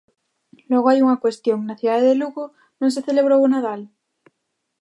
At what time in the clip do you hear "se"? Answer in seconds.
2.95-3.05